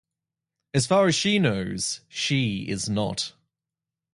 As 0.73 0.87
far 0.87 1.05
as 1.05 1.13
she 1.13 1.37
knows, 1.37 2.01
she 2.09 2.67
is 2.67 2.89
not. 2.89 3.33